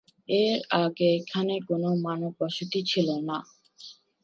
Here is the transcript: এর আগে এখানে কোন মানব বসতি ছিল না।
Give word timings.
এর 0.29 0.53
আগে 0.79 1.07
এখানে 1.19 1.55
কোন 1.67 1.83
মানব 2.05 2.31
বসতি 2.39 2.79
ছিল 2.83 3.07
না। 3.29 3.37